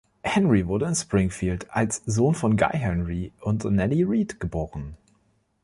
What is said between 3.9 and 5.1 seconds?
Reed geboren.